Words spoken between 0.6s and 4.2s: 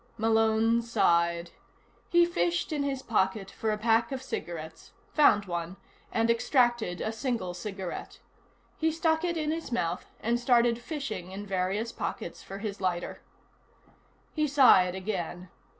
sighed. He fished in his pocket for a pack